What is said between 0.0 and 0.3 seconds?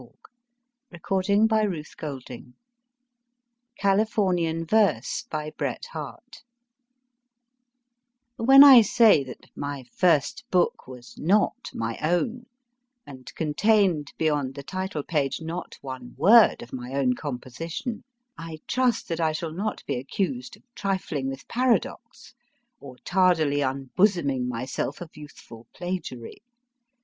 Ill